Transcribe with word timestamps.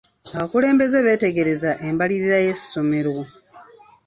Abakulembeze 0.35 0.97
beetegerezza 1.05 1.71
embalirira 1.87 2.37
y'essomero. 2.45 3.15